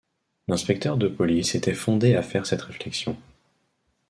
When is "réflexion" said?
2.63-3.15